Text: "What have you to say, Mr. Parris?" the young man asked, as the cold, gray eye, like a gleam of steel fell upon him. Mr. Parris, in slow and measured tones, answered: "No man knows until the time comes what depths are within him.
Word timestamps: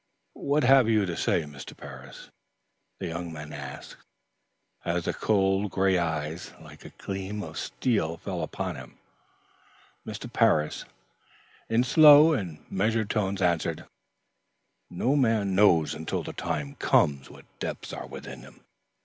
"What 0.41 0.63
have 0.63 0.89
you 0.89 1.05
to 1.05 1.15
say, 1.15 1.43
Mr. 1.43 1.77
Parris?" 1.77 2.31
the 2.97 3.05
young 3.05 3.31
man 3.31 3.53
asked, 3.53 3.97
as 4.83 5.05
the 5.05 5.13
cold, 5.13 5.69
gray 5.69 5.99
eye, 5.99 6.39
like 6.59 6.83
a 6.83 6.89
gleam 6.89 7.43
of 7.43 7.59
steel 7.59 8.17
fell 8.17 8.41
upon 8.41 8.77
him. 8.77 8.97
Mr. 10.03 10.25
Parris, 10.33 10.85
in 11.69 11.83
slow 11.83 12.33
and 12.33 12.65
measured 12.71 13.11
tones, 13.11 13.43
answered: 13.43 13.85
"No 14.89 15.15
man 15.15 15.53
knows 15.53 15.93
until 15.93 16.23
the 16.23 16.33
time 16.33 16.73
comes 16.77 17.29
what 17.29 17.45
depths 17.59 17.93
are 17.93 18.07
within 18.07 18.41
him. 18.41 18.61